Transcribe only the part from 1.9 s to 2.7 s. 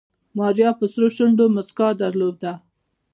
درلوده.